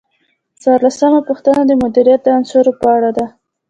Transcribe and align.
څوارلسمه 0.61 1.19
پوښتنه 1.29 1.61
د 1.65 1.71
مدیریت 1.83 2.21
د 2.23 2.27
عناصرو 2.35 2.71
په 2.81 2.87
اړه 2.95 3.09
ده. 3.17 3.25